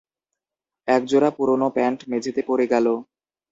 এক 0.87 1.01
জোড়া 1.05 1.29
পুরনো 1.37 1.67
প্যান্ট 1.75 1.99
মেঝেতে 2.11 2.41
পড়ে 2.47 2.65
গেল। 2.73 2.85